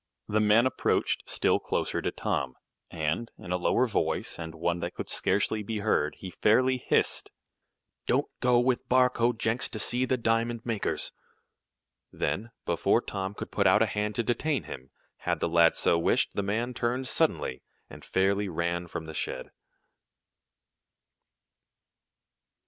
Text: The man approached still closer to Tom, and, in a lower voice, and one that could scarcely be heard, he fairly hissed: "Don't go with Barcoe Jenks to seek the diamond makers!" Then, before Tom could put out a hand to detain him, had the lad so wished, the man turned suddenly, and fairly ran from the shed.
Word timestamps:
The 0.27 0.39
man 0.39 0.65
approached 0.65 1.29
still 1.29 1.59
closer 1.59 2.01
to 2.01 2.09
Tom, 2.09 2.55
and, 2.89 3.29
in 3.37 3.51
a 3.51 3.55
lower 3.57 3.85
voice, 3.85 4.39
and 4.39 4.55
one 4.55 4.79
that 4.79 4.95
could 4.95 5.11
scarcely 5.11 5.61
be 5.61 5.77
heard, 5.77 6.15
he 6.17 6.31
fairly 6.31 6.77
hissed: 6.79 7.29
"Don't 8.07 8.25
go 8.39 8.59
with 8.59 8.89
Barcoe 8.89 9.31
Jenks 9.31 9.69
to 9.69 9.77
seek 9.77 10.09
the 10.09 10.17
diamond 10.17 10.65
makers!" 10.65 11.11
Then, 12.11 12.49
before 12.65 13.01
Tom 13.01 13.35
could 13.35 13.51
put 13.51 13.67
out 13.67 13.83
a 13.83 13.85
hand 13.85 14.15
to 14.15 14.23
detain 14.23 14.63
him, 14.63 14.89
had 15.17 15.39
the 15.39 15.47
lad 15.47 15.75
so 15.75 15.99
wished, 15.99 16.33
the 16.33 16.41
man 16.41 16.73
turned 16.73 17.07
suddenly, 17.07 17.61
and 17.87 18.03
fairly 18.03 18.49
ran 18.49 18.87
from 18.87 19.05
the 19.05 19.13
shed. 19.13 19.51